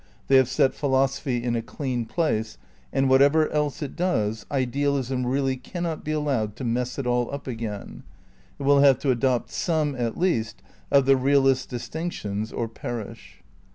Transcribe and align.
They 0.29 0.37
have 0.37 0.49
set 0.49 0.73
phi 0.73 0.87
losophy 0.87 1.43
in 1.43 1.55
a 1.55 1.61
clean 1.61 2.07
place; 2.07 2.57
and 2.91 3.07
whatever 3.07 3.47
else 3.51 3.83
it 3.83 3.95
does, 3.95 4.47
idealism 4.49 5.27
really 5.27 5.57
cannot 5.57 6.03
be 6.03 6.11
allowed 6.11 6.55
to 6.55 6.63
mess 6.63 6.97
it 6.97 7.05
aU 7.05 7.27
up 7.27 7.45
again. 7.45 8.01
It 8.57 8.63
will 8.63 8.79
have 8.79 8.97
to 9.01 9.11
adopt 9.11 9.51
some, 9.51 9.93
at 9.95 10.17
least, 10.17 10.63
of 10.89 11.05
the 11.05 11.15
real 11.17 11.45
ists' 11.45 11.67
distinctions 11.67 12.51
or 12.51 12.67
perish. 12.67 13.43